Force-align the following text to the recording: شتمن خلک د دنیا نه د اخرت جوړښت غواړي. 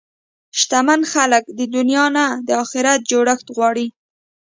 شتمن 0.59 1.01
خلک 1.13 1.43
د 1.57 1.59
دنیا 1.75 2.05
نه 2.17 2.25
د 2.47 2.49
اخرت 2.63 2.99
جوړښت 3.11 3.47
غواړي. 3.55 3.87